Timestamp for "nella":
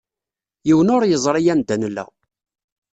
1.77-2.05